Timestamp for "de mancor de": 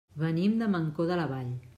0.61-1.19